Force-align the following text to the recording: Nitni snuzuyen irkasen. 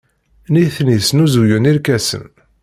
Nitni 0.53 0.97
snuzuyen 1.07 1.65
irkasen. 1.71 2.25